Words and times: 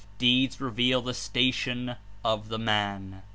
Deeds 0.17 0.59
reveal 0.59 0.99
the 0.99 1.13
station 1.13 1.95
of 2.25 2.47
the 2.49 2.57
man.' 2.57 3.21